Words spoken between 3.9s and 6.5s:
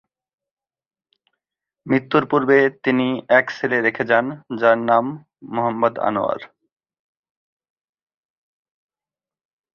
যান, যার নাম মুহাম্মদ আনোয়ার।